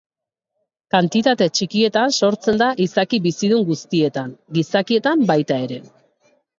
Kantitate 0.95 1.47
txikietan 1.59 2.17
sortzen 2.21 2.59
da 2.63 2.71
izaki 2.87 3.23
bizidun 3.29 3.65
guztietan, 3.71 4.35
gizakietan 4.61 5.27
baita 5.33 5.65
ere. 5.71 5.83